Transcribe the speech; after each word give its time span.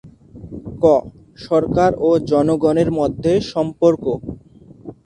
ক. 0.81 0.85
সরকার 1.45 1.91
ও 1.99 2.09
জনগণের 2.31 2.89
মধ্যে 2.99 3.33
সম্পর্ক 3.51 4.03